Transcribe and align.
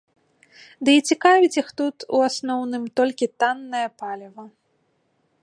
Ды 0.87 0.95
і 0.99 1.03
цікавіць 1.11 1.59
іх 1.63 1.69
тут, 1.81 1.95
у 2.15 2.23
асноўным, 2.29 2.83
толькі 3.01 3.29
таннае 3.45 3.87
паліва. 4.03 4.43